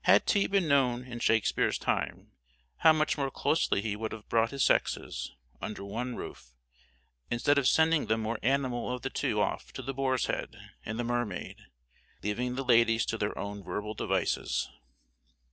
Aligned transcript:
Had 0.00 0.26
tea 0.26 0.48
been 0.48 0.66
known 0.66 1.04
in 1.04 1.20
Shakespeare's 1.20 1.78
time, 1.78 2.32
how 2.78 2.92
much 2.92 3.16
more 3.16 3.30
closely 3.30 3.80
he 3.80 3.94
would 3.94 4.10
have 4.10 4.28
brought 4.28 4.50
his 4.50 4.64
sexes, 4.64 5.36
under 5.62 5.84
one 5.84 6.16
roof, 6.16 6.56
instead 7.30 7.56
of 7.56 7.68
sending 7.68 8.06
the 8.06 8.18
more 8.18 8.40
animal 8.42 8.92
of 8.92 9.02
the 9.02 9.10
two 9.10 9.40
off 9.40 9.72
to 9.74 9.82
The 9.82 9.94
Boar's 9.94 10.26
Head 10.26 10.56
and 10.84 10.98
The 10.98 11.04
Mermaid, 11.04 11.66
leaving 12.20 12.56
the 12.56 12.64
ladies 12.64 13.06
to 13.06 13.16
their 13.16 13.38
own 13.38 13.62
verbal 13.62 13.94
devices. 13.94 14.68